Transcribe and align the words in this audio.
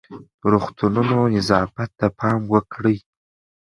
د 0.39 0.41
روغتونونو 0.53 1.17
نظافت 1.35 1.89
ته 1.99 2.07
پام 2.19 2.39
وکړئ. 2.53 2.97